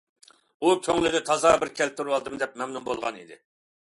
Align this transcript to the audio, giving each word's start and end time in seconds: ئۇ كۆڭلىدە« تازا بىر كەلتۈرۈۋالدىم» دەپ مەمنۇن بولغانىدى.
ئۇ 0.61 0.71
كۆڭلىدە« 0.85 1.19
تازا 1.27 1.51
بىر 1.63 1.71
كەلتۈرۈۋالدىم» 1.79 2.39
دەپ 2.45 2.57
مەمنۇن 2.63 2.89
بولغانىدى. 2.89 3.39